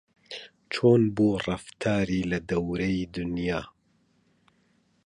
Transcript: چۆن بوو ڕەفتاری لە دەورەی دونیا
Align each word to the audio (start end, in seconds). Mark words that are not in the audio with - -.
چۆن 0.73 1.01
بوو 1.15 1.41
ڕەفتاری 1.45 2.21
لە 2.31 2.39
دەورەی 2.49 2.99
دونیا 3.13 3.61